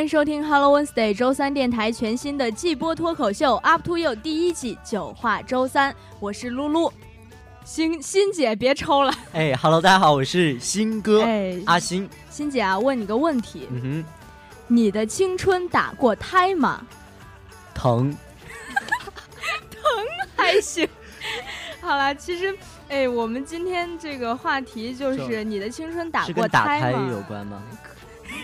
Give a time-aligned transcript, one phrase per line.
[0.00, 6.90] 欢迎收听 Hello Wednesday 周三电台全新的季播脱口秀 Up to You 第一季九话周三，我是露露。
[7.66, 12.08] 欣欣姐别抽了，哎，Hello，大家好，我是新哥哎，阿星。
[12.30, 14.04] 欣姐啊，问你个问题，嗯哼，
[14.68, 16.80] 你的青春打过胎吗？
[17.74, 18.10] 疼，
[19.70, 19.80] 疼
[20.34, 20.88] 还行。
[21.82, 22.56] 好了，其实，
[22.88, 27.06] 哎，我们今天这个话题就是你的青春打是过跟打胎胎吗？
[27.10, 27.62] 有关吗？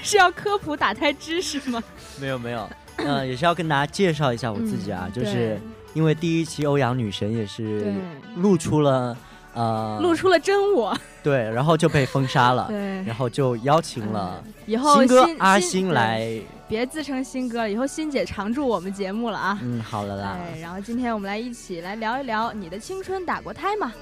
[0.07, 1.83] 是要科普打胎知识吗？
[2.21, 5.61] 没有没有，呃， 也是要跟大家介绍一下我自己啊，嗯就是
[5.95, 7.95] 因为第一期欧阳女神也是对
[8.37, 9.17] 露出了，
[9.53, 19.59] 呃，露出了真我，对，然后就被封杀了， 对，然后就邀请了嗯以后新哥新新阿星来，别自称新哥了，以后欣姐常驻我们节目了啊。
[19.62, 23.93] 嗯，好了啦，对，然后今天我们来一起来聊一聊你的青春打过胎吗？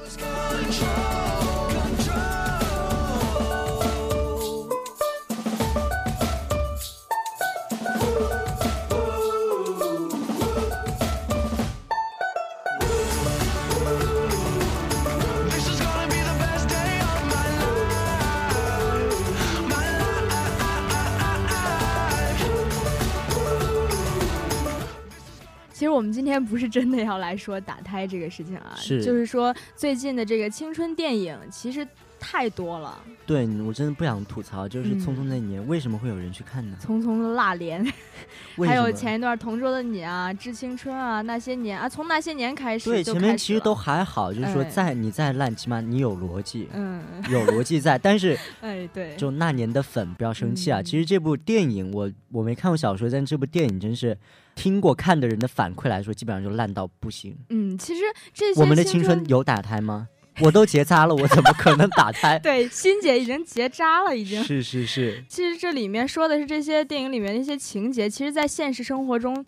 [26.24, 29.04] 今天不是真的要来说打胎这个事情啊，是。
[29.04, 31.86] 就是说最近的这个青春电影其实
[32.24, 36.76] 太多了，对我真的不想吐槽，就是嗯《匆匆那年》为什么会有人去看呢？
[36.80, 37.84] 匆匆的辣莲，
[38.56, 48.38] 为什么还有前一段《同桌的你》啊，《致青春》啊，那些年啊，从那些年开始对前面其实都还好，就是说哎再你再烂，起码你有逻辑，嗯，有逻辑在，但是。
[48.60, 50.80] 哎对，就那年的粉，不要生气啊！
[50.80, 54.16] 嗯其实这部电影我我没看过小说，但这部电影真是
[54.54, 57.36] 听过看的人的反馈来说，基本上就烂到不行。
[57.50, 58.00] 嗯，其实
[58.32, 60.08] 这些我们的青青春有打胎吗？
[60.40, 62.38] 我都结扎了，我怎么可能打胎？
[62.42, 64.42] 对欣姐已经结扎了，已经。
[64.42, 69.44] 是是是，其实这里面说的是这些电影里面的一些情节，其实，在现实生活中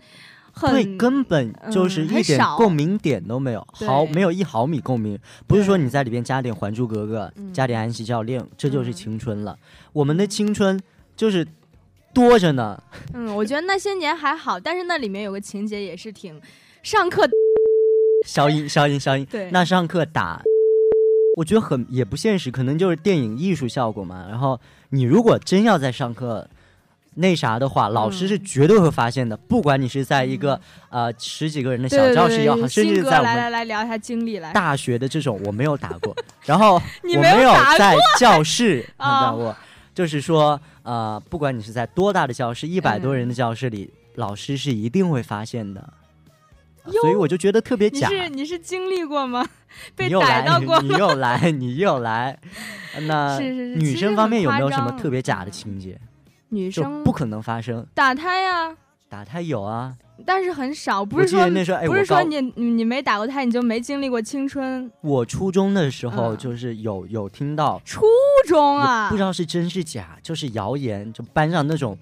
[0.53, 5.19] 很对，根本就是一点共鸣点都没有，对毫没有一毫米共鸣。
[5.47, 9.59] 不是说你在里边加点《还珠格格》嗯加点《安息教练》，这就是嗯青春了。
[9.93, 10.81] 我们的青春
[11.17, 11.47] 就是
[12.15, 12.81] 多着呢。
[13.13, 16.41] 嗯，我觉得那些年还好，但是那里面有个情节也是挺
[16.83, 17.29] 上课
[18.25, 20.41] 消音消音消音，对那上课打，
[21.37, 24.25] 我觉得很也不现实，可能就是电影艺术效果嘛。
[24.27, 24.59] 然后
[24.89, 26.49] 你如果真要在上课
[27.17, 30.59] 那啥的话，老师是绝对会发现的，不管你是在一个、
[30.89, 34.51] 呃十几个人的小教室也好，甚至在我们来来来聊一下经历来。
[34.55, 36.17] 大学的这种，我没有打过，
[36.47, 39.55] 然后 我没有在教室 看啊到过，
[39.95, 45.93] 就是说呃，不管你是在多大的教室，一百多嗯人的教室里，老师是一定会发现的。
[46.87, 48.09] 哟所以我就觉得特别假。
[48.09, 49.47] 你是你是经历过吗？
[49.95, 52.39] 被逮到过你又来，你又来。
[53.07, 55.99] 那是是是女生方面有没有什么特别假的情节？
[56.49, 57.87] 女生不可能发生。
[57.93, 58.75] 打胎呀、
[59.09, 59.95] 打胎有啊，
[60.25, 68.07] 但是很少，不是说那时候，哎，不是说你你你没打过胎你就没经历过青春我初中的时候嗯就是有有听到，初
[68.47, 71.99] 中啊不知道是真是假，就是谣言，就班上那种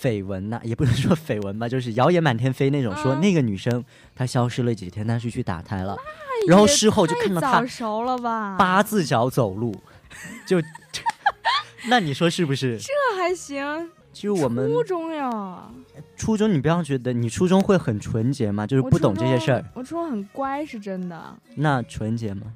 [0.00, 5.96] 绯闻呐，也不能说绯闻吧，就是谣言满天飞那种，说嗯那个女生她消失了几天，她是去打胎了，
[6.46, 8.56] 然后事后就看到她太早熟了吧？
[8.56, 9.74] 八字脚走路，
[10.46, 10.60] 就，
[11.88, 12.78] 那你说是不是？
[12.78, 15.70] 这还行，其实我们初中呀，
[16.16, 18.66] 初中，你不要觉得你初中会很纯洁吗？
[18.66, 19.64] 就是不懂这些事儿。
[19.74, 22.52] 我初中很乖是真的，那纯洁吗？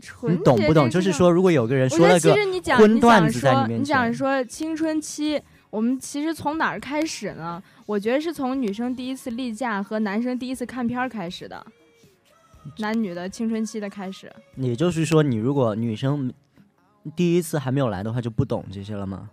[0.00, 0.88] 纯洁你懂不懂？
[0.88, 2.34] 就是说，如果有个人说了个
[2.78, 5.40] 荤段子在说你面前你讲说青春期，
[5.72, 7.60] 我们其实从哪儿开始呢？
[7.86, 11.66] 我觉得是从女生第一次例假和男生第一次看片儿开始的，
[12.76, 14.30] 男女的青春期的开始。
[14.56, 16.30] 也就是说，你如果女生
[17.16, 19.30] 第一次还没有来的话，就不懂这些了吗？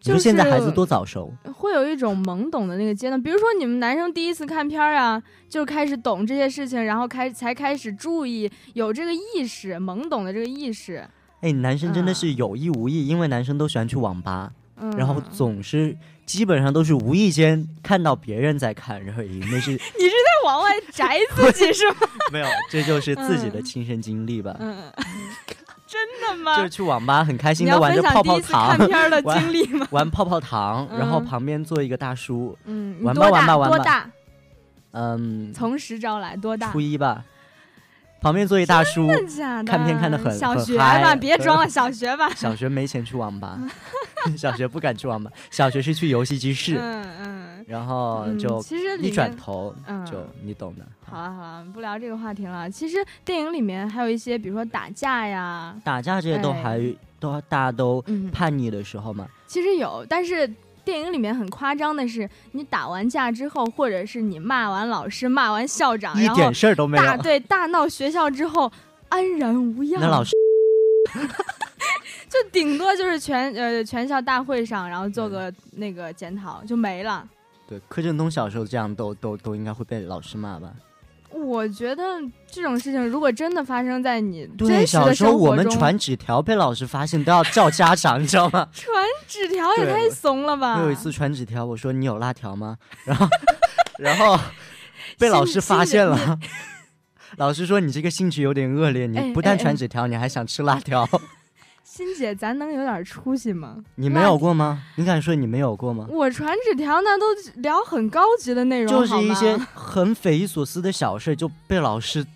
[0.00, 1.32] 你就说现在孩子多早熟？
[1.54, 11.08] 会有一种懵懂的那个阶段，比如说你们男生第一次看片儿啊，就开始懂这些事情，然后开才开始注意有这个意识，懵懂的这个意识。
[11.42, 19.80] 哎，男生真的是有意无意，因为男生都喜欢去网吧，嗯，然后总是基本上都是无意间看到别人在看，然后以为那是你是
[20.10, 21.96] 在往外摘自己是吗？
[22.32, 24.56] 没有，这就是自己的嗯亲身经历吧。
[24.58, 24.76] 嗯，
[25.86, 26.56] 真的吗？
[26.56, 29.86] 就是去网吧很开心的玩着泡泡糖看，片的玩经历吗？
[29.92, 33.28] 玩泡泡糖，然后嗯旁边坐一个大叔，嗯，玩吧？
[33.30, 34.10] 玩吧玩吧多大？
[34.92, 36.72] 嗯，从实招来多大？
[36.72, 37.24] 初一吧，
[38.20, 39.06] 旁边坐一大叔？
[39.66, 42.28] 看片看得很很小学吧，别装了，小学吧。
[42.34, 43.58] 小学没钱去网吧，
[44.36, 50.84] 小学不敢去网吧，小学是去游戏机室，嗯嗯然后嗯，就其实转头嗯就你懂的。
[51.08, 52.70] 好了好了，不聊这个话题了。
[52.70, 60.48] 其实电影里面还有一些，比如说打架呀，打架这些都哎还都大家都嗯，叛逆的时候嘛，其实有，但是
[60.86, 67.16] 电影里面很夸张的是，你打完架之后，或者是你骂完老师、骂完校长，然后一点事儿都没大。
[67.16, 68.70] 对大闹学校之后
[69.08, 70.00] 安然无恙。
[70.00, 70.30] 那老师
[72.30, 77.28] 就顶多就是全呃全校大会上，然后嗯做个那个检讨就没了。
[77.66, 80.70] 对柯震东小时候这样都都都应该会被老师骂吧？
[81.30, 82.02] 我觉得
[82.50, 88.68] 这种事情如果真的发生在你对，真实的小时候我们传纸条被老师发现都要叫家长， 你知道吗？
[88.72, 90.78] 传纸条也太怂了吧！
[90.78, 92.76] 我有一次传纸条，我说你有辣条吗？
[93.04, 93.28] 然后
[93.98, 94.38] 然后
[95.18, 96.38] 被老师发现了。
[97.38, 101.06] 老师说：“你这个兴趣有点恶劣，你哎不但传纸条，你还想吃辣条。
[101.88, 103.76] 欣姐，咱能有点出息吗？
[103.94, 104.82] 你没有过吗？
[104.96, 106.04] 你敢说你没有过吗？
[106.10, 107.26] 我传纸条那都
[107.60, 112.26] 聊很高级的内容，就是一些 很匪夷所思的小事，就被老师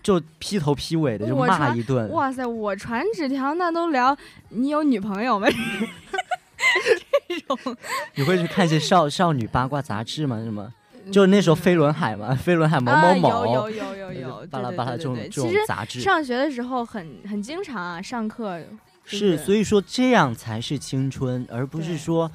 [0.00, 2.08] 就劈头劈尾的就骂一顿。
[2.10, 4.16] 哇塞，我传纸条那都聊
[4.50, 5.50] 你有女朋友没？
[7.28, 7.76] 这种
[8.14, 10.38] 你会去看一些少少女八卦杂志吗？
[10.44, 10.72] 什么？
[11.12, 16.00] 就那时候飞轮海嘛， 飞轮海某某某，啊、有有有有有，巴拉巴拉这种这种杂志。
[16.00, 18.60] 上学的时候很很经常啊，上课
[19.04, 22.30] 是，所以以说这样才是青春，而不是说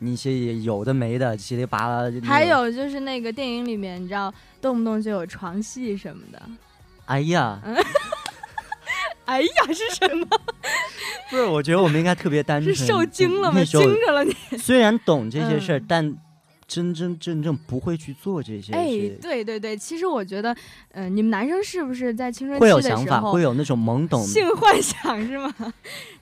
[0.00, 2.20] 你一些有的没的七里八拉的。
[2.22, 6.42] 还有就是那个电影里面，你知道动不动就有床戏什么的。
[7.06, 7.60] 哎呀，
[9.26, 10.26] 哎呀，是什么？
[11.30, 12.74] 不是，我觉得我们应该特别单纯。
[12.74, 13.62] 是受惊了吗？
[13.64, 14.34] 惊着了你？
[14.58, 16.16] 虽然懂这些事儿，嗯但
[16.68, 20.54] 真真正正不会去做这些哎事，，对对对，其实我觉得，
[20.92, 24.22] 嗯、你们男生是不是在青春会期有想法，的时候会有那种懵懂。
[24.22, 25.52] 性幻想是吗？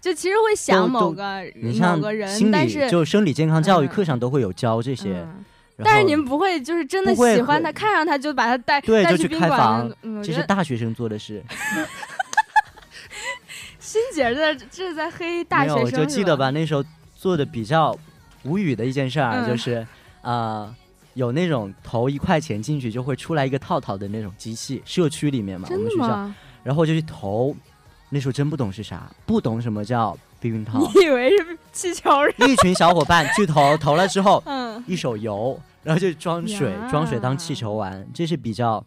[0.00, 1.22] 就其实会想都某个
[1.56, 5.26] 某你像个人，心理但是就生理健康教育嗯课上都会有教这些，
[5.78, 11.42] 但是你们不会就是真的喜欢他，看上他就把他带带去宾馆这是大学生做的事。
[13.80, 16.50] 欣姐在这是在黑大没有，我，就记得吧？？
[16.50, 16.84] 那时候
[17.14, 17.96] 做的比较
[18.42, 19.86] 无语的一件事儿、啊，嗯就是
[20.26, 20.74] 呃，
[21.14, 26.30] 有那种投一块钱进去就会出来一个套套的那种机器，社区里面嘛，我们学校，
[26.64, 27.56] 然后就去投。
[28.08, 32.32] 那时候真不懂是啥，不懂什么叫避孕套， 你以为是气球儿？
[32.46, 38.84] 一群小伙伴去投，投了之后 嗯，一手油，然后就装水，装水当气球玩，这是比较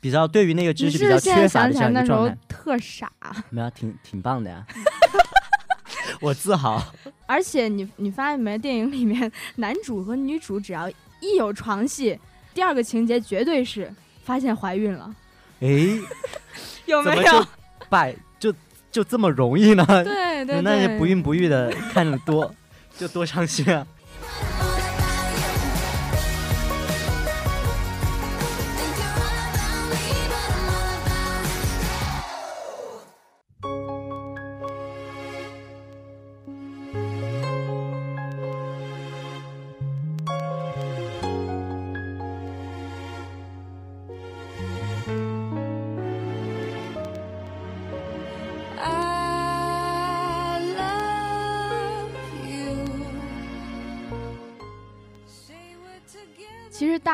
[0.00, 2.36] 比较对于那个知识比较缺乏的这样一个状态。
[2.48, 3.10] 特傻？
[3.50, 4.64] 没有，挺挺棒的呀，
[6.20, 6.80] 我自豪。
[7.26, 8.56] 而且你你发现没？
[8.56, 10.88] 电影里面男主和女主只要
[11.20, 12.18] 一有床戏，
[12.54, 13.92] 第二个情节绝对是
[14.24, 15.14] 发现怀孕了，
[15.60, 15.68] 哎，
[16.86, 17.46] 有没有摆就？
[17.88, 18.54] 百就
[18.90, 19.84] 就这么容易呢？
[19.86, 22.52] 对对对，那些不孕不育的看着多
[22.96, 23.86] 就多伤心啊！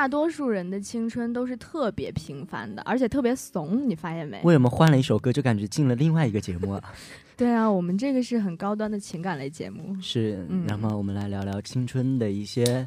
[0.03, 4.41] 大多数人的青春都是特别平凡的，而且特别怂，你发现没？
[4.43, 6.83] 为什么换了一首歌就感觉进了另外一个节目啊？
[7.39, 9.97] 对啊，我们这个是很高端的情感类节目。
[10.03, 12.85] 是，嗯那么我们来聊聊青春的一些，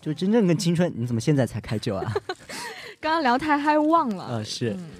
[0.00, 2.12] 就真正跟青春，你怎么现在才开酒啊？
[2.98, 4.90] 刚刚聊太嗨忘了，呃，是，嗯，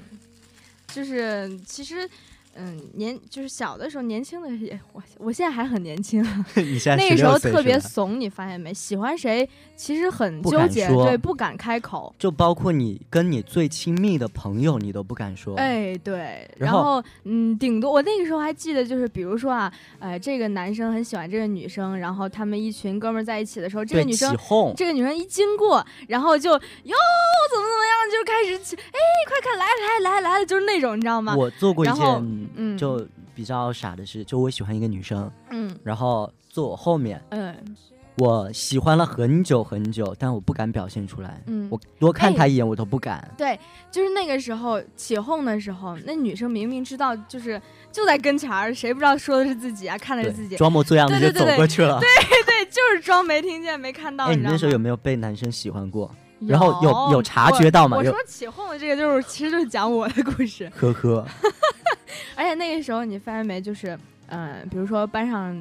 [0.86, 2.08] 就是其实。
[2.54, 8.74] 嗯，年就是小的时候，年轻的也我我现在还很年轻啊， 你现在那个时候特别怂，你发现没？
[8.74, 12.14] 喜欢谁其实很纠结，对，不敢开口。
[12.18, 15.56] 就包括你跟你最亲密的朋友，你都不敢说。
[15.56, 31.36] 哎，对，然后嗯，顶多我那个时候还记得，就是比如说啊，呃，这个男生很喜欢这个女生，然后他们一群哥们儿在一起的时候，这个，女生起哄，这个女生一经过，然后就哟怎么怎么样，就开始起哎，快看来来来来了，就是那种你知道吗？
[31.36, 37.54] 我做过一件嗯就比较傻的是，就我喜欢一个女生，嗯然后坐我后面，嗯
[38.20, 41.40] 我喜欢了很久很久，但我不敢表现出来。
[41.46, 43.26] 嗯，我多看哎她一眼，我都不敢。
[43.38, 43.56] 对，
[43.92, 52.00] 就是那个时候起哄的时候，那女生明明知道就是就在跟前儿，谁不知道说的是自己啊，看的是自己，，装模作样的就走过去了。
[52.00, 52.08] 对
[52.44, 54.24] 对，就是装没听见没看到。
[54.26, 56.12] 哎，你那时候有没有被男生喜欢过？
[56.46, 60.70] 然后有有察觉到吗我说起哄的这个就是，其实就是讲我的故事。
[60.76, 61.26] 呵呵，
[62.36, 65.56] 而且那个时候你发现没，就是嗯、呃比如说班上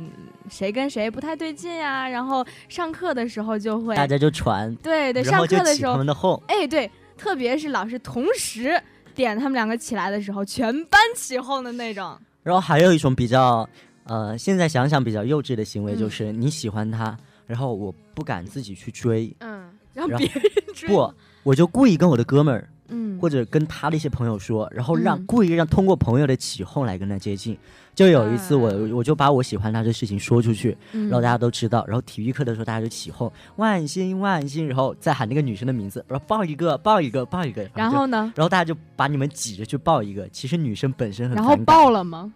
[0.50, 6.41] 谁跟谁不太对劲呀、然后上课的时候就会，大家就传，对对，上课的时候，他们的哄。
[6.48, 8.79] 哎对，特别是老师同时
[9.15, 12.17] 点他们两个起来的时候，全班起哄的那种。
[12.43, 13.67] 然后还有一种比较，
[14.05, 19.67] 呃，现在想想比较幼稚的行为，嗯就是你喜欢他，然后我不敢自己去追，嗯，
[19.98, 20.44] 让然后别人
[20.75, 21.12] 追不，
[21.42, 27.58] 我就故意跟我的哥们儿嗯，或者跟他的一些朋友说，然后让、嗯故意让通过朋友的起哄来跟他接近。
[27.96, 31.84] 就有一次我，啊我就把我喜欢他的事情说出去，嗯然后大家都知道。
[31.88, 38.32] 然后体育课的时候，大家就起哄万星万星，然后再喊那个女生的名字，然后抱一个抱一个抱一个，就然后呢？
[38.36, 40.30] 然后大家就把你们挤着去抱一个。
[40.30, 42.32] 其实女生本身很然后抱了吗？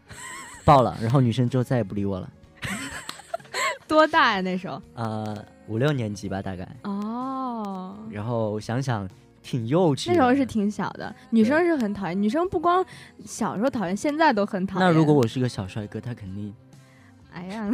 [0.65, 2.27] 抱了，然后女生就再也不理我了。
[3.91, 4.81] 多大呀那时候？
[4.95, 6.65] 呃，五六年级吧，大概。
[6.83, 9.05] 哦，然后想想
[9.43, 10.05] 挺幼稚。
[10.07, 12.85] 那时候是挺小的，女生是很讨厌，女生不光
[13.25, 14.87] 小时候讨厌，现在都很讨厌。
[14.87, 16.53] 那如果我是个小帅哥，他肯定
[17.33, 17.69] 哎呀，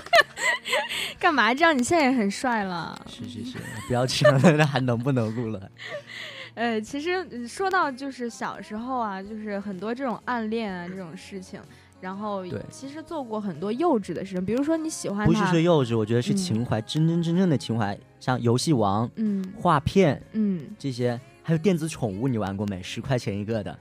[1.18, 1.76] 干嘛这样？
[1.76, 3.00] 你现在也很帅了。
[3.08, 5.70] 是是是，不要这样了，那还能不能录了？
[6.52, 11.58] 呃，其实呃说到就是小时候啊，就是很多这种暗恋啊这种事情，
[12.00, 22.82] 然后对其实做过很多幼稚的事情，比如说你喜欢不是，说幼稚，我觉得是嗯情怀，真真正正的情怀，像游戏王、嗯画片嗯，这些，还有电子宠物，你玩过没？
[22.82, 23.76] 十块钱一个的。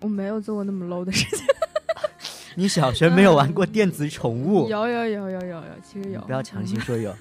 [0.00, 1.46] 我没有做过那么 low 的事情。
[2.54, 4.68] 你小学没有玩过电子宠物？
[4.68, 6.20] 有有有有有有，其实有。
[6.20, 7.14] 不要强行说有。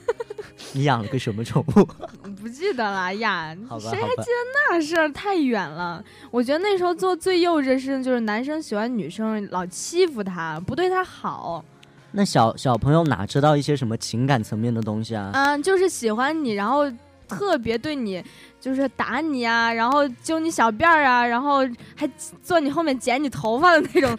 [0.74, 1.88] 你养了个什么宠物？
[2.24, 4.24] 嗯，不记得了呀，谁还记得。
[4.70, 6.04] 那事儿太远了。
[6.32, 11.64] 我觉得那时候做最幼稚的事情就是男生喜欢女生，老欺负她，不对她好。
[12.12, 15.32] 那小小朋友哪知道一些什么情感层面的东西啊？
[15.34, 16.84] 嗯，就是喜欢你，然后
[17.28, 18.24] 特别对你，
[18.62, 21.62] 就是打你啊，然后揪你小辫儿啊，然后
[21.96, 22.08] 还
[22.44, 24.16] 坐你后面剪你头发的那种，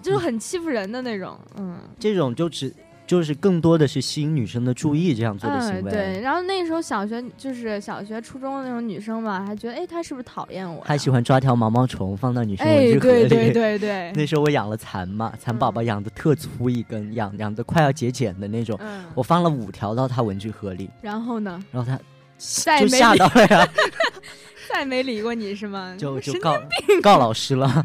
[0.00, 1.38] 就是很欺负人的那种。
[1.56, 2.72] 嗯这种就只
[3.06, 5.90] 就是更多的是吸引女生的注意，这样做的行嗯，为。
[5.90, 6.20] 对。
[6.22, 10.84] 然后那时候小学就是小学、初中的那种女生嘛，还觉得哎，她是不是讨厌我呀？
[10.86, 13.28] 还喜欢抓条毛毛虫放到女生文哎，具盒里。
[13.28, 18.78] 对对对 对，那时候我养了蚕嘛，蚕宝宝养的特粗一根，养养的快要结茧的那种。
[18.80, 22.00] 嗯，我放了五条到它文具盒里，然后呢，然后它
[22.38, 23.68] 再没就吓到了呀，
[24.72, 25.94] 再没理过你是吗？
[25.98, 26.58] 就就告
[27.02, 27.84] 告老师了，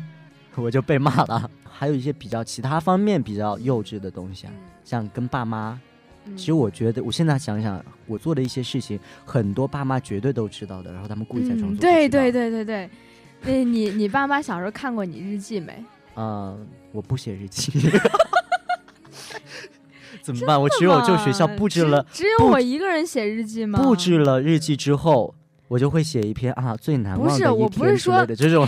[0.56, 1.50] 我就被骂了。
[1.64, 4.54] 还有一些比较其他方面比较幼稚的东西啊，
[4.84, 5.80] 像跟爸妈。
[6.26, 11.92] 嗯其实我觉得，我现在想想，我做的一些事情，很多爸妈绝对都知道的，然后他们故意在装作嗯，不知道。
[11.92, 12.90] 对对对对对，
[13.42, 15.84] 那你你爸妈小时候看过你日记没？
[16.16, 17.72] 嗯，我不写日记，
[20.22, 20.62] 怎么办？
[20.62, 23.82] 我只有就学校布置了只只有我一个人写日记吗？
[23.82, 25.34] 布置了日记之后，
[25.70, 28.68] 我就会写一篇啊最难忘不是的一我不之类说的这种。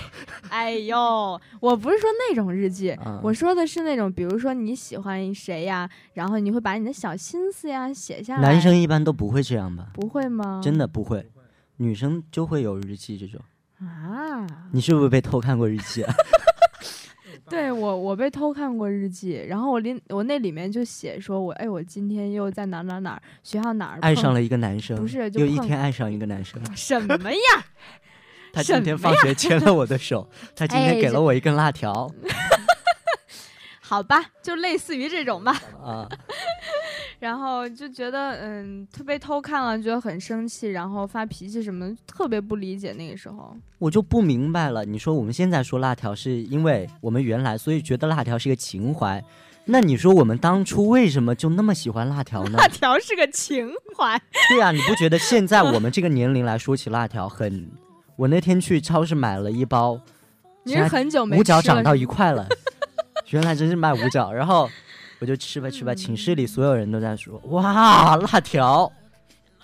[0.50, 8.42] 哎呦，我不是说那种日记，嗯我说的是那种，比如说你喜欢谁呀，然后你会把你的小心思呀写下来。
[8.42, 9.88] 男生一般都不会这样吧？
[9.94, 10.62] 不会吗？
[10.64, 11.28] 真的不会，
[11.78, 13.42] 女生就会有日记这种。
[13.80, 14.46] 啊？
[14.72, 16.14] 你是不是被偷看过日记啊？
[17.52, 26.60] 对我，我被偷看过日记，然后我里我那里面就写说我，哎，我今天又在哪儿哪儿哪儿学校哪儿爱上了一个男生，不是就又一天爱上一个男生。
[26.74, 27.66] 什么呀？
[28.54, 32.10] 他今天放学牵了我的手， 他今天给了我一根辣条
[33.82, 35.52] 好吧，就类似于这种吧。
[35.84, 36.08] 啊。
[37.22, 43.56] 然后就觉得，嗯，特被偷看了，觉得很生气，然后发脾气什么的，特别不理解那个时候。
[43.78, 49.24] 我就不明白了，你说我们现在说辣条是因为我们原来所以觉得辣条是一个情怀，
[49.66, 52.58] 那你说我们当初为什么就那么喜欢辣条呢？
[52.58, 57.70] 辣条是个情怀，对啊，你不觉得现在我们这个年龄来说起辣条很？
[58.16, 60.02] 我那天去超市买了一包，
[60.64, 62.48] 你是很久没五角涨到一块了，
[63.30, 64.68] 原来真是卖五角，然后
[65.22, 68.92] 我就吃吧吃吧，嗯寝室里所有人都在说哇辣条，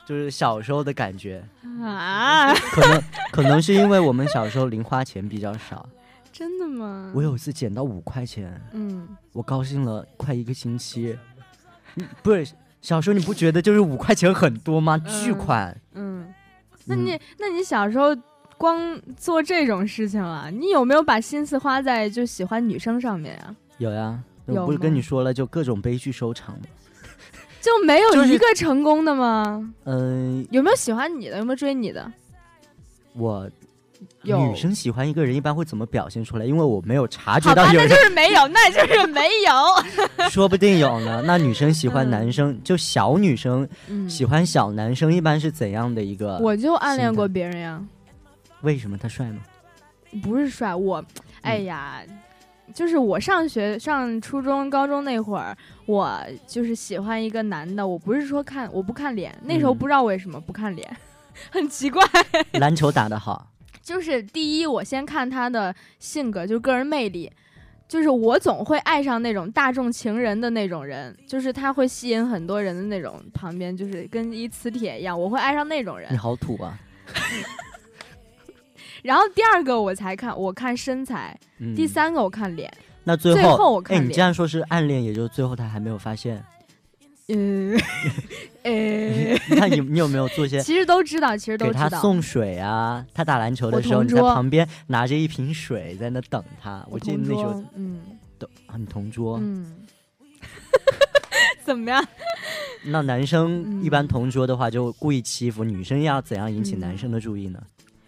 [0.05, 1.43] 就是小时候的感觉，
[1.83, 2.53] 啊？
[2.53, 5.89] 可能可能是因为我们小时候零花钱比较少，
[6.31, 7.11] 真的吗？
[7.15, 11.17] 我有一次捡到五块钱，嗯，我高兴了快一个星期。
[11.95, 12.47] 你不是
[12.79, 14.95] 小时候你不觉得就是五块钱很多吗？
[14.99, 15.81] 巨嗯款。
[15.93, 16.33] 嗯，
[16.85, 18.15] 那嗯你那你小时候
[18.59, 18.79] 光
[19.17, 23.55] 做这种事情了，你有没有把心思花在就喜欢女生上面啊？
[23.79, 26.65] 有呀，我不是跟你说了，就各种悲剧收场吗？
[27.61, 29.73] 就没有一个成功的吗？
[29.85, 31.37] 嗯、有没有喜欢你的？
[31.37, 32.09] 有没有追你的？
[33.13, 33.49] 我
[34.21, 36.45] 有女生喜欢一个人一般会怎么表现出来？
[36.45, 40.29] 因为我没有察觉到有人就，是没有，那就是没有。
[40.29, 41.21] 说不定有呢。
[41.25, 46.37] 那女生喜欢嗯男生，就小女生嗯，喜欢小男生，一般是怎样的一个？
[46.37, 47.83] 我就暗恋过别人呀，
[48.61, 49.39] 为什么他帅吗？
[50.23, 51.03] 不是帅，我，
[51.41, 52.01] 哎呀。
[52.73, 57.87] 就是我上学上初中、高中那会儿，我就是喜欢一个男的。
[57.87, 60.97] 我不是说看我不看脸，那时候嗯不知道为什么不看脸，
[61.49, 62.03] 很奇怪。
[62.53, 63.47] 篮球打得好，
[63.81, 67.31] 就是第一，我先看他的性格，就是个人魅力。
[67.87, 76.17] 就是我总会爱上那种大众情人的那种人，就是他会吸引很多人的那种，旁边就是跟一磁铁一样，我会爱上那种人你。
[76.17, 76.77] 好土啊！
[79.07, 82.69] 然后第二个我才看，我看身材，嗯，第三个我看脸。
[83.05, 86.43] 那最最后我哎，你看脸既然说是暗恋，也就是最后他还没有发现。
[87.29, 87.73] 嗯，
[88.63, 88.73] 呃，
[89.55, 91.87] 那你你有没有做一些其实都知道，其实都知道。
[91.87, 93.05] 他送水啊？
[93.13, 96.83] 他打篮球的时候，你在旁边拿着一瓶水在那等他。
[96.87, 98.01] 我我记得那时候，嗯
[98.37, 99.39] 都啊，你同桌。
[99.41, 99.73] 嗯，
[101.63, 102.05] 怎么样？
[102.83, 107.61] 那男生一般嗯同桌的话，就故意欺负女生，要怎样引起嗯男生的注意呢？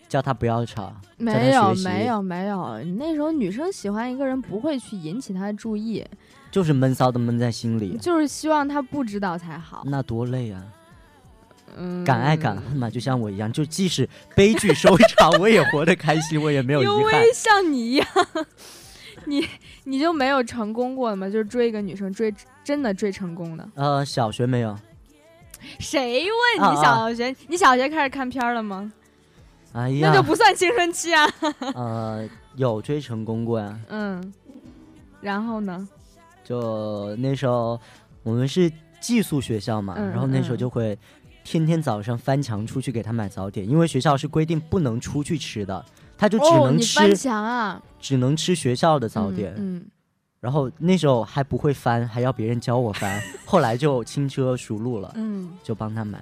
[0.10, 6.04] 叫他不要吵，没有没有没有，那时候女生喜欢一个人不会去引起他的注意，
[6.52, 9.84] 就是闷骚的闷在心里，就是希望他不知道才好。
[9.86, 10.62] 那多累啊！
[11.78, 17.32] 嗯，敢爱敢恨嘛，就像我一样，就即使悲剧收场，我也活得开心，我也没有因遗憾为。
[17.32, 18.08] 像你一样，
[19.26, 19.48] 你
[19.84, 21.30] 你就没有成功过吗？
[21.30, 23.70] 就是追一个女生追真的追成功的？
[23.76, 24.76] 呃，小学没有，
[25.78, 26.26] 谁
[26.58, 27.36] 问你小学？
[27.48, 28.92] 你小学开始看片儿了吗？
[29.74, 31.28] 哎呀，那就不算青春期啊。
[31.76, 33.80] 呃，有追成功过呀。
[33.90, 34.34] 嗯，
[35.22, 35.88] 然后呢？
[36.44, 37.80] 就那时候
[38.24, 40.98] 我们是寄宿学校嘛，嗯然后那时候嗯就会
[41.44, 45.86] 天天早上翻墙出去给他买早点，因为学校是规定不能出去吃的，
[46.18, 47.82] 他就只哦，能吃、你翻墙啊？
[48.00, 49.54] 只能吃学校的早点。
[49.58, 49.86] 嗯，
[50.40, 56.20] 然后那时候还不会翻，还要别人教我翻， 后来就轻车熟路了，嗯就帮他买，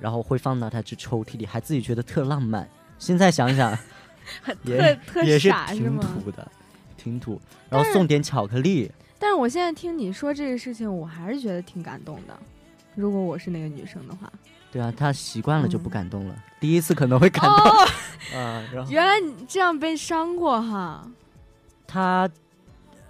[0.00, 2.66] 然后会放到他这抽屉里，还自己觉得特浪漫。
[2.98, 3.76] 现在想想
[4.46, 6.04] 嗯， 也也是傻是挺吗？
[6.24, 6.46] 土的，
[6.96, 7.40] 挺土。
[7.70, 12.36] 然后送点巧克力，但是我现在听你说这个事情，我还是觉得挺感动的。
[12.94, 14.30] 如果我是那个女生的话，
[14.72, 17.88] 对啊，他习惯了就不嗯感动了，第一次可能会感动哦，
[18.36, 21.06] 啊、然后原来你这样被伤过哈。
[21.86, 22.28] 他，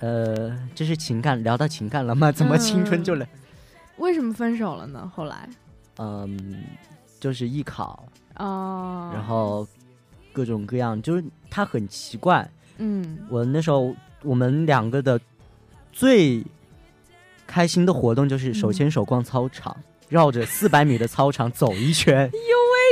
[0.01, 2.31] 呃，这是情感，聊到情感了吗？
[2.31, 3.29] 怎么青春就嗯来？
[3.97, 5.11] 为什么分手了呢？
[5.15, 5.49] 后来，
[5.97, 6.63] 嗯，
[7.19, 9.67] 就是艺考，哦，然后
[10.33, 12.49] 各种各样，就是他很奇怪。
[12.79, 15.21] 嗯，我那时候我们两个的
[15.93, 16.45] 最
[17.47, 19.77] 开心的活动就是手嗯牵手逛操场，
[20.09, 22.31] 绕着四百米的操场走一圈。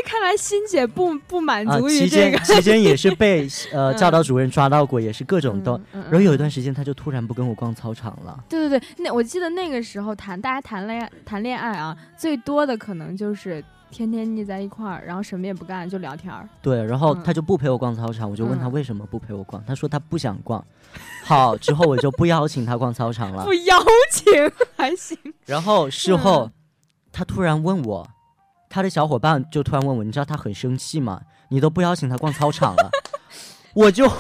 [0.05, 5.73] 看来欣姐不不满啊，足于期这个间，期间也是被 呃嗯教导主任抓到过，也是各种都。
[5.93, 8.45] 嗯然后有一，段时间，他就突然不跟我逛操场了。
[8.49, 16.49] 对对对，那我记得那个时候谈大家谈恋爱谈恋爱啊，最多的可能就是天天腻在一块儿，然后什么也不干就聊天儿。
[16.61, 20.65] 对，然后嗯他就不陪我逛操场，我就问他嗯为什么不陪我逛，他说他不想逛。
[21.25, 23.53] 好，之后我就不邀请他逛操场了不。
[23.55, 23.77] 邀
[24.11, 24.33] 请
[24.77, 26.53] 还行，然后事后嗯，
[27.13, 28.07] 他突然问我，
[28.69, 31.21] 他的小伙伴就突然问我，你知道他很生气吗？
[31.49, 32.91] 你都不邀请他逛操场了，
[33.75, 34.11] 我就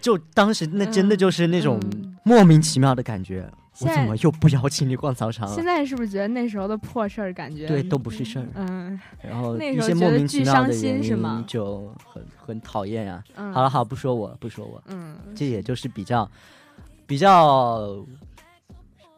[0.00, 5.64] 就当时那真的就是那种嗯莫名其妙的感觉，我怎么又不邀请你逛操场了现？
[5.64, 8.46] 在是不是觉得那时候的破事儿感觉对，都不是事儿。
[8.54, 13.22] 嗯然后那一些莫名其妙的原因就很很讨厌呀。
[13.36, 16.30] 嗯，好了，好，不说我，不说我，嗯，这也就是比较
[17.06, 18.04] 比较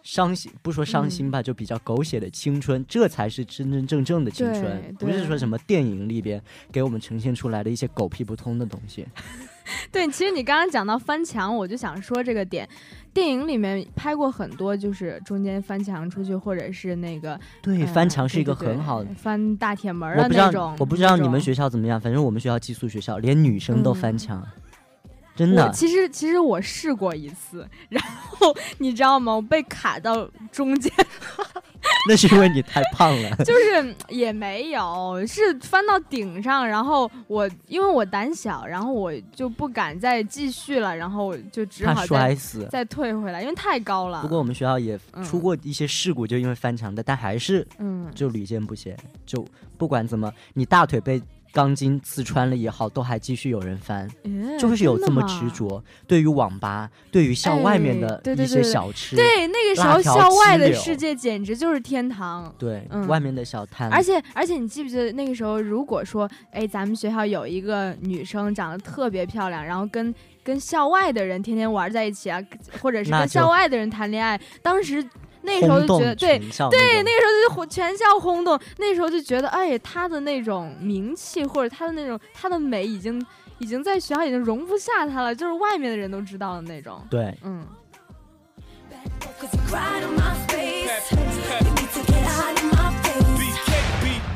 [0.02, 9.06] 伤心，不说伤心嗯吧，就比较狗血的青春，这才是真真正正的青春，不是说什么电影里边给我们呈现出来的一些狗屁不通的东西。
[9.92, 12.68] 对，其实你刚刚讲到翻墙，我就想说这个点，
[13.12, 19.06] 电影里面拍过很多，就是中间翻墙出去，或者是那个对，呃翻墙是一个很好的。
[19.06, 24.46] 对翻大铁门儿我不知道的那种。，我不知道你们学校怎么样，反正我们学校寄宿学校，连女生都翻嗯墙，
[25.34, 25.70] 真的。
[25.72, 29.34] 其实其实我试过一次，然后你知道吗？
[29.34, 30.92] 我被卡到中间，
[32.08, 33.36] 那是因为你太胖了。
[33.44, 42.66] 就是也没有，是翻到顶上，然后我因为我胆小，然后我就不敢再继续了，然后我就只好再摔死。
[42.70, 44.22] 再退回来，因为太高了。
[44.22, 48.96] 不过我们学校也嗯出过一些事故，就因为翻墙的，但还是嗯，就屡见不鲜。
[49.24, 49.46] 就
[49.78, 51.20] 不管怎么，你大腿被
[51.52, 55.82] 钢筋刺穿了也好，都还继续有人翻，诶就是有这么执着。
[56.06, 62.52] 对于网吧，对于校外面的一些小吃，对，那个时候校外的世界简直就是天堂。
[62.58, 63.06] 对嗯。
[63.12, 72.40] 外面的小摊，而且而且，你记不记得那个时候，如果说，哎，咱们学校有一个女生长得特别漂亮，然后跟跟校外的人天天玩在一起啊，
[72.80, 75.04] 或者是跟校外的人谈恋爱，当时
[75.42, 83.24] 那时候就觉得，对对，那个时候就轰全校轰动，那时候就觉得，哎，他的那种名气或者他的那种他的美已经
[83.58, 87.00] 已经在学校已经容不下他了，就是外面的人都知道的那种。
[87.10, 87.36] 对。
[87.42, 87.66] 嗯，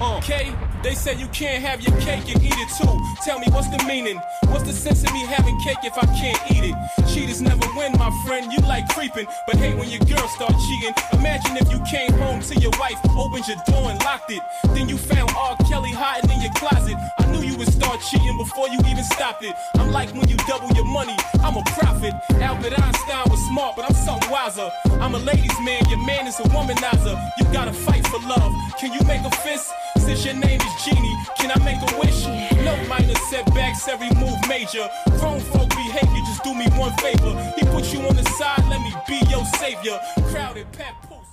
[0.01, 0.53] uh, okay?
[0.83, 2.95] They say you can't have your cake and eat it too.
[3.25, 4.21] Tell me what's the meaning?
[4.49, 6.77] What's the sense of me having cake if I can't eat it?
[7.13, 8.53] Cheaters never win, my friend.
[8.53, 10.95] You like creeping, but hate when your girl start cheating.
[11.15, 14.43] Imagine if you came home to your wife, opened your door and locked it.
[14.75, 15.57] Then you found R.
[15.69, 16.97] Kelly hiding in your closet.
[17.19, 19.55] I knew you would start cheating before you even stopped it.
[19.75, 22.15] I'm like when you double your money, I'm a prophet.
[22.39, 24.71] Albert Einstein was smart, but I'm something wiser.
[25.01, 27.19] I'm a ladies' man, your man is a womanizer.
[27.39, 28.53] You gotta fight for love.
[28.79, 29.73] Can you make a fist?
[30.07, 32.29] Since your name is Genie, can I make a wish?
[32.65, 34.89] No minor setbacks, every move major.
[35.19, 37.35] Grown folk behavior, just do me one favor.
[37.57, 39.99] He put you on the side, let me be your savior.
[40.31, 41.27] Crowded, pat post.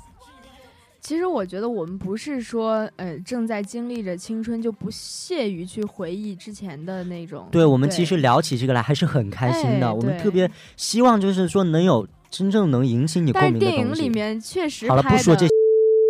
[1.02, 7.48] 其实我觉得我们不是说，呃，正在经历着青春就不屑于去回忆之前的那种。
[7.52, 13.76] 对我们其实聊起这个来还是很开心的，哎我们特别希望就是说能有真正能引起你共鸣的东西。
[13.76, 15.46] 电影里面确实好了，不说这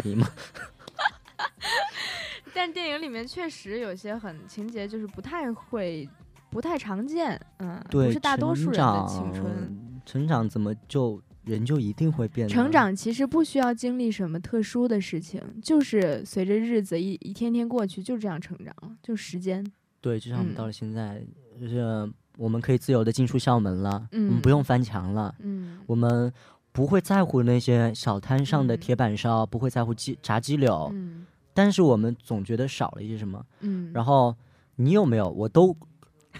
[0.05, 0.29] 你嘛，
[2.53, 6.07] 但电影里面确实有些很情节就是不太会，
[6.49, 9.43] 不太常见，嗯，对，不是大多数人的青春。
[9.43, 12.53] 春，成长怎么就人就一定会变呢？
[12.53, 19.65] 成长其实不需要经历什么特殊的事情，就是随着日子一一天天过去，就这样成长了，就时间。
[19.99, 21.21] 对，就像我们嗯到了现在，
[21.59, 26.31] 就是我们可以自由的进出校门了，我们嗯不用翻墙了，嗯我们
[26.71, 33.45] 不会在乎那些小摊上的嗯铁板烧，不会在乎鸡炸鸡柳，嗯但是我们总觉得少了一些什么。
[33.61, 34.35] 嗯，然后
[34.77, 35.29] 你有没有？
[35.29, 35.75] 我都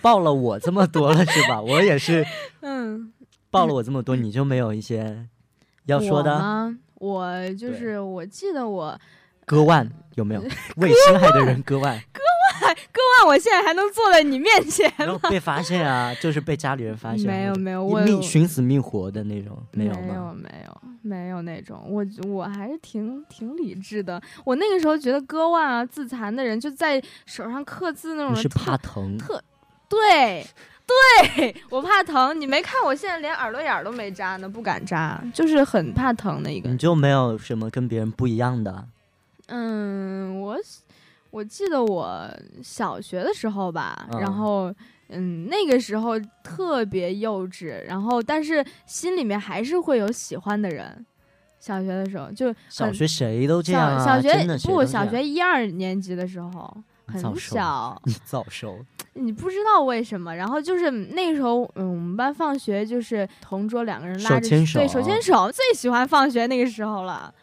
[0.02, 1.62] 报了我这么多了，是吧？
[1.62, 2.26] 我也是
[2.62, 3.14] 嗯，
[3.50, 5.28] 报了我这么多，你就没有一些
[5.86, 6.34] 要说我的？
[6.38, 6.78] 吗？
[6.96, 8.98] 我就是我记得我
[9.46, 10.42] 割腕有没有？
[10.78, 12.02] 为心爱的人割腕，
[13.16, 20.34] 那我现在还能坐在你面前然后被发现啊，就是被家里人发现，没有没有我命寻死觅活的那种，没有没有？
[20.34, 24.22] 没有没有那种，我我还是挺挺理智的。
[24.44, 29.18] 我那个时候觉得割腕啊、自残的人就在手上刻字那种你是怕疼？
[29.18, 29.42] 特
[29.88, 30.46] 对
[31.38, 32.40] 对， 我怕疼。
[32.40, 36.78] 你没看我现在连耳朵眼儿都没扎呢，不敢扎，就是很怕疼的一个你。
[36.78, 38.86] 就没有什么跟别人不一样的？
[39.48, 40.58] 嗯，我
[41.34, 42.30] 我记得我
[42.62, 44.72] 小学的时候吧，嗯然后
[45.10, 51.04] 嗯，那个时候特别幼稚，然后但是心里面还是会有喜欢的人。
[51.60, 54.06] 小学的时候就小学谁都这样啊！
[54.06, 58.78] 小小学不，小学一二年级的时候很小，你早熟，
[59.14, 60.36] 你不知道为什么。
[60.36, 67.34] 然后就是那个时候，嗯，我们班放学就是同桌两个人拉着手牵手对，手牵手，最喜欢放学那个时候了。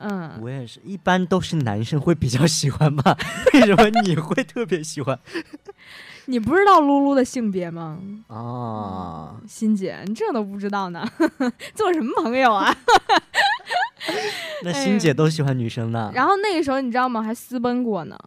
[0.00, 3.16] 嗯，我也是一般都是男生会比较喜欢吧？
[3.52, 5.18] 为什么你会特别喜欢
[6.26, 7.98] 你不知道露露的性别吗？
[8.28, 9.36] 啊？
[9.46, 11.06] 欣姐，你这都不知道呢？
[11.74, 12.74] 做什么朋友啊？
[14.62, 16.08] 那欣姐都喜欢女生呢？
[16.12, 17.22] 哎然后那个时候你知道吗？
[17.22, 18.18] 还私奔过呢，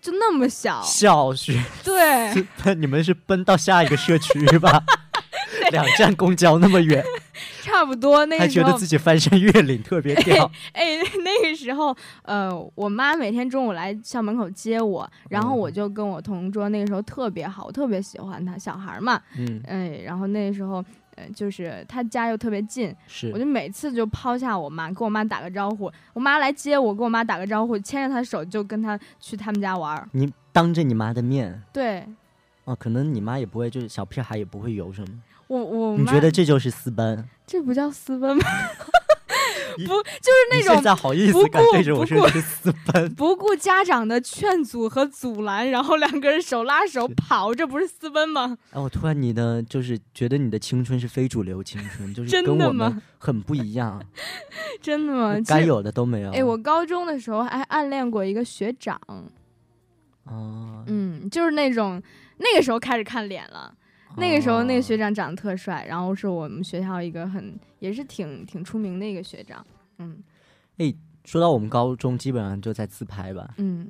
[0.00, 4.82] 就那么小，小学对，你们是奔到下一个社区吧？
[5.70, 7.04] 两站公交那么远，
[7.62, 10.50] 差不多那还个时候觉得自己翻山越岭特别屌。
[10.74, 32.04] 哎，那个时候，呃，我妈每天中午来校门口接我，然后嗯我就跟我同桌那个时候特别好，我特别喜欢他，小孩嘛，嗯，哎，然后那个时候，呃，就是他家又特别近，是我就每次就抛下我妈，跟我妈打个招呼，我妈来接我，跟我妈打个招呼，牵着她手就跟她去他们家玩儿，你当着你妈的面对
[32.64, 35.08] 哦，可能你妈也不会，就是小屁孩也不会有什么。
[35.58, 37.28] 我我你觉得这就是私奔？
[37.46, 38.44] 这不叫私奔吗？
[39.76, 43.14] 一 不就是那种现在好意不思敢顾对着我不顾说是私奔？
[43.14, 48.56] 不顾家长的劝阻和阻拦，然后两个人手拉手跑，这不是私奔吗？
[48.70, 54.02] 哎，我突然你的就是觉得你的青春是非主流青春，就是真跟我的吗们很不一样，
[54.80, 55.36] 真的吗？
[55.46, 56.30] 该有的都没有。
[56.32, 58.98] 哎，我高中的时候还暗恋过一个学长，
[60.24, 62.02] 啊，嗯，就是那种
[62.38, 63.74] 那个时候开始看脸了。
[64.16, 69.64] 那个时候那个学长长长得特帅，然后是我们学校一个很也是挺挺出名的一个学长，
[69.98, 70.22] 嗯
[71.24, 73.88] 说到我们高中，基本上就在自拍吧，嗯，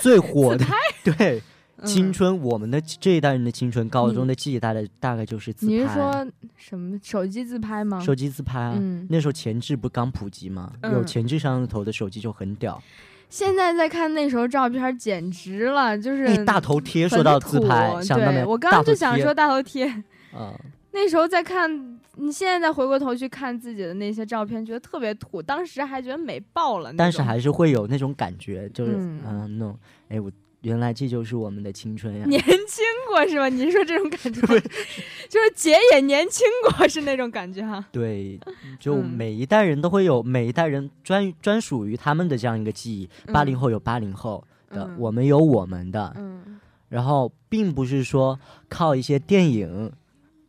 [0.00, 0.64] 最火的
[1.02, 1.42] 对
[1.78, 5.72] 嗯青春，我们的这一代人的青春，高中的记忆大概大概就是自拍。
[5.72, 7.98] 你是说什么手机自拍吗？
[8.00, 8.76] 手机自拍啊？
[8.78, 10.72] 嗯那时候前置不刚普及吗？
[10.82, 12.80] 嗯有前置摄像头的手机就很屌。
[13.28, 19.86] 现在再看那时候照片，简直了，就是哎，大头贴说到自拍，想到没我刚刚就想说大头贴。
[20.32, 20.54] 啊，
[20.92, 26.92] 那时候再看，你现在再回过头去看自己的那些照片，觉得特别土，当时还觉得美爆了。
[26.96, 30.30] 但是还是会有那种感觉，就是嗯嗯，那种哎，我
[30.66, 32.24] 原来这就是我们的青春呀！
[32.26, 33.48] 年轻过是吧？
[33.48, 34.40] 你是说这种感觉，
[35.30, 37.84] 就是姐也年轻过是那种感觉哈。
[37.92, 38.36] 对，
[38.80, 43.08] 就嗯每一代人都会有每一代人专专属于他们的这样一个记忆。
[43.32, 48.36] 八零嗯后有八零后的，嗯我们有我们的，嗯然后并不是说
[48.68, 49.92] 靠一些电影，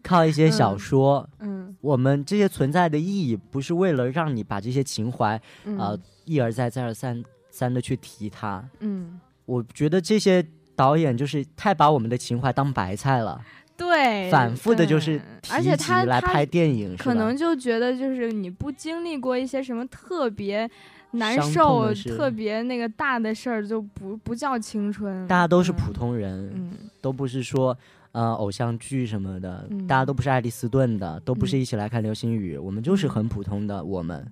[0.02, 8.68] 靠一些小嗯说，嗯我们这些存在的意义不是为了让你把这些情怀嗯呃一而再再而三三的去提它。
[8.80, 13.42] 嗯，我觉得这些导演就是太把我们的情怀当白菜了，
[13.76, 20.70] 对，反复的就是提而且及来拍电影，可能就觉得就是你不经历过一些什么特别
[21.12, 25.26] 难受特别那个大的事儿，就不不叫青春。
[25.28, 27.76] 大家都是嗯普通人，嗯都不是说
[28.12, 29.88] 呃偶像剧什么的，嗯。
[29.88, 31.60] 大家都不是爱丽斯顿的，都不是嗯。
[31.62, 34.30] 一起来看流星雨，我们就是很普通的我们。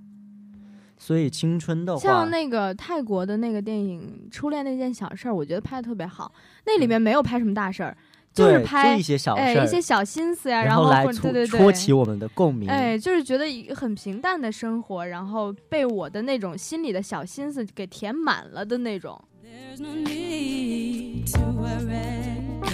[1.05, 6.31] 所以青春的话，像那个泰国的那个电影《初恋那件小事儿》，我觉得拍的特别好。
[6.65, 7.95] 那嗯里面没有拍什么大事儿，
[8.33, 12.67] 就是对拍一些小事儿，哎一些小心思呀，然后来戳对对对，戳起我们的共鸣。
[12.67, 19.23] 哎，就是觉得一个很平淡的生活，然后被我的那种心里的小心思给填满了的那种。
[19.43, 22.25] There's no need to worry.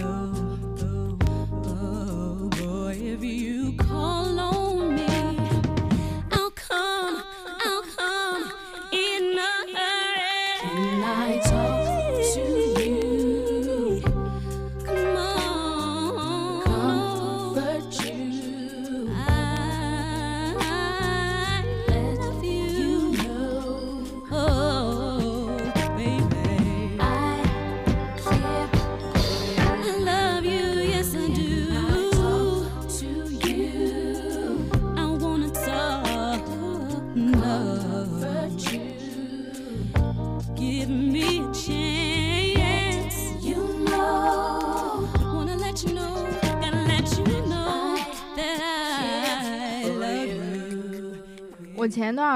[0.01, 0.31] Oh,
[1.67, 4.50] oh, boy, if you call on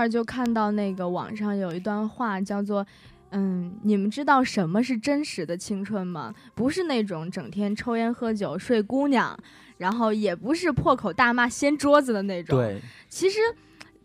[0.05, 2.85] 儿就看到那个网上有一段话，叫做。
[3.31, 6.33] 嗯，你们知道什么是真实的青春吗？
[6.53, 9.37] 不是那种整天抽烟喝酒睡姑娘，
[9.77, 13.39] 然后也不是破口大骂掀桌子的那种。，对，其实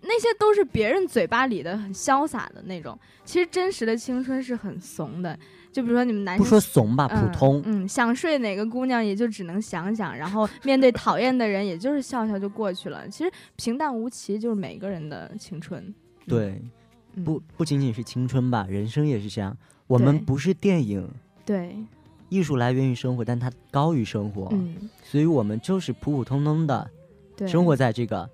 [0.00, 2.98] 那些都是别人嘴巴里的很潇洒的那种。
[3.24, 5.38] 其实真实的青春是很怂的，
[5.72, 7.62] 就比如说你们男生不说怂吧，嗯普通。
[7.64, 13.08] 嗯，想睡哪个姑娘也就只能想想，然后面对讨厌的人，也就是笑笑就过去了。
[13.08, 15.94] 其实平淡无奇就是每个人的青春。
[16.26, 16.60] 对，
[17.14, 19.56] 嗯、不不仅仅是青春吧，人生也是这样。
[19.86, 21.08] 我们不是电影，
[21.44, 21.76] 对，
[22.28, 26.90] 艺术来源于生活，但它高于生活，嗯，所以我们就是普普通通的
[27.36, 28.28] 对，生活在这个。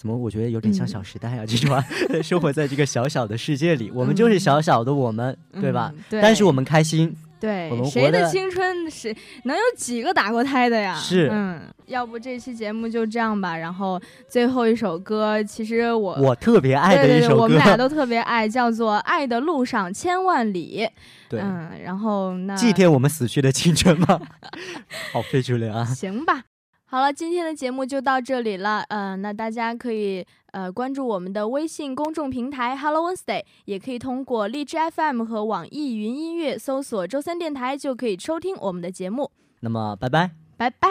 [0.00, 0.16] 怎么？
[0.16, 1.84] 我觉得有点像《嗯小时代》啊，这句话，
[2.24, 5.92] 生活在这个小小的世界里，我们就是小小的我们，对吧？
[5.94, 6.04] 嗯？
[6.08, 6.22] 对。
[6.22, 10.94] 但是我们开心，对谁的青春谁能有几个打过胎的呀？
[10.96, 13.54] 是嗯，要不这期节目就这样吧。
[13.54, 20.86] 然后最后一首歌，其实我我特别爱的对对对，一首歌我们，俩 都特别爱，叫做《爱的路上千万里》。
[21.28, 24.18] 对，嗯，然后那祭奠我们死去的青春吗？
[25.12, 25.84] 好非主流啊！
[25.84, 26.44] 行吧。
[26.92, 28.80] 好了，今天的节目就到这里了。
[28.88, 39.30] 呃，那大家可以呃关注我们的微信公众平台 Hello Wednesday，也可以通过荔枝 FM 和网易云音乐搜索“周三电台”就可以收听我们的节目。
[39.60, 40.32] 那么，拜拜。
[40.56, 40.88] 拜拜。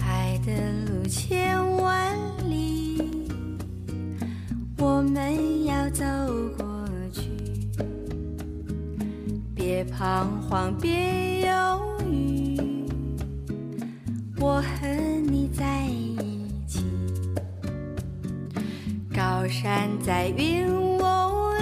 [0.00, 2.16] 爱的路千万
[2.48, 3.28] 里，
[4.78, 6.04] 我们要走
[6.56, 6.77] 过去。
[9.68, 12.56] 别彷徨，别犹豫，
[14.40, 14.86] 我和
[15.30, 16.86] 你在一起。
[19.14, 21.02] 高山在云雾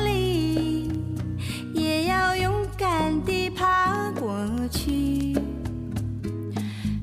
[0.05, 0.88] 里，
[1.75, 4.38] 也要勇敢地爬过
[4.71, 5.37] 去。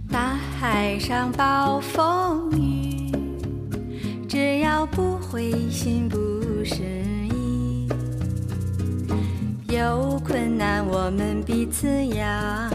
[0.10, 3.12] 大海上暴风雨，
[4.26, 6.18] 只要不灰心不
[6.63, 7.04] 失，
[9.74, 12.70] 有困难我们彼此要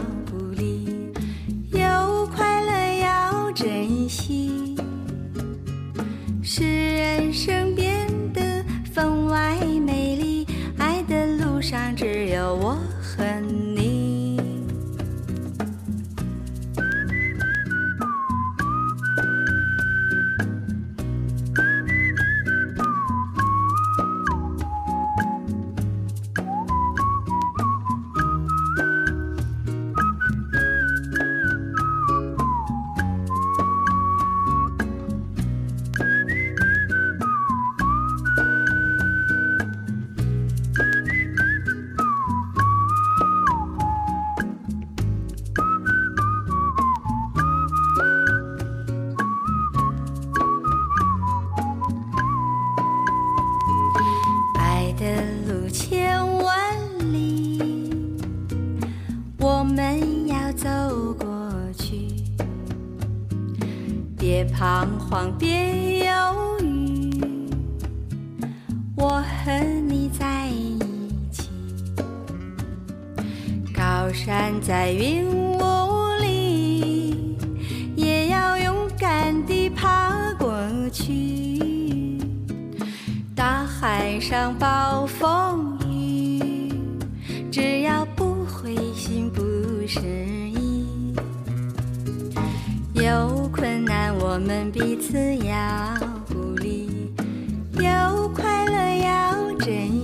[64.29, 66.13] 别彷徨别犹
[66.63, 67.49] 豫，
[68.95, 70.77] 我和你在一
[71.31, 71.49] 起。
[73.73, 75.57] 高山在云雾
[76.21, 77.35] 里，
[77.95, 80.53] 也要勇敢地爬过
[80.91, 82.19] 去。
[83.35, 86.71] 大海上暴风雨，
[87.51, 89.41] 只要不灰心不
[89.87, 89.99] 失
[94.49, 95.53] 们彼此要
[96.27, 97.13] 鼓励，
[97.73, 99.98] 有快乐要珍惜。